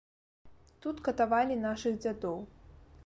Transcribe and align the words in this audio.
Тут 0.85 1.03
катавалі 1.09 1.59
нашых 1.67 2.01
дзядоў. 2.03 2.41